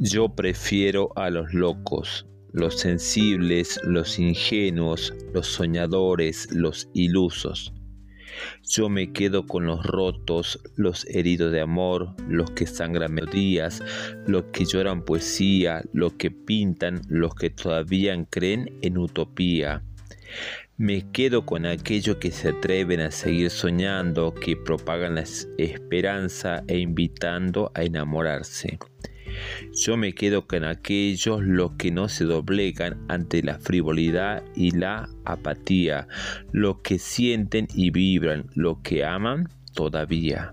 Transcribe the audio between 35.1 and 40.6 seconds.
apatía, los que sienten y vibran, los que aman todavía.